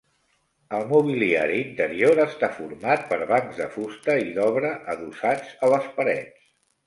[0.77, 6.43] El mobiliari interior està format per bancs de fusta i d’obra adossats a les parets.